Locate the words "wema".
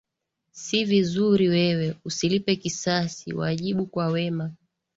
4.07-4.53